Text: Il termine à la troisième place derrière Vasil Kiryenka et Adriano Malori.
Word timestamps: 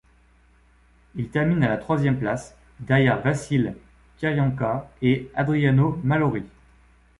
Il 1.13 1.29
termine 1.29 1.61
à 1.63 1.69
la 1.69 1.77
troisième 1.77 2.17
place 2.17 2.57
derrière 2.79 3.21
Vasil 3.21 3.75
Kiryenka 4.17 4.89
et 5.03 5.29
Adriano 5.35 5.99
Malori. 6.03 6.43